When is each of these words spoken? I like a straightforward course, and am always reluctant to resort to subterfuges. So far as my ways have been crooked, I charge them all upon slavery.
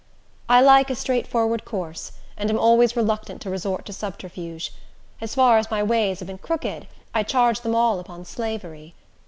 I 0.49 0.61
like 0.61 0.89
a 0.89 0.95
straightforward 0.95 1.63
course, 1.63 2.13
and 2.35 2.49
am 2.49 2.57
always 2.57 2.95
reluctant 2.95 3.39
to 3.43 3.51
resort 3.51 3.85
to 3.85 3.93
subterfuges. 3.93 4.71
So 5.21 5.27
far 5.27 5.59
as 5.59 5.69
my 5.69 5.83
ways 5.83 6.21
have 6.21 6.27
been 6.27 6.39
crooked, 6.39 6.87
I 7.13 7.21
charge 7.21 7.61
them 7.61 7.75
all 7.75 7.99
upon 7.99 8.25
slavery. 8.25 8.95